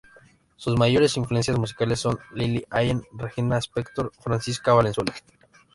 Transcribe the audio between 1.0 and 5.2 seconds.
influencias musicales son Lily Allen, Regina Spektor, Francisca Valenzuela